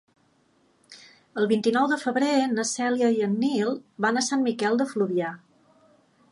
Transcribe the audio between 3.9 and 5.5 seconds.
van a Sant Miquel de Fluvià.